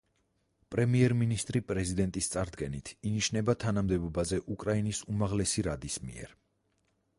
[0.75, 6.37] პრემიერ-მინისტრი პრეზიდენტის წარდგენით, ინიშნება თანამდებობაზე უკრაინის უმაღლესი რადის მიერ.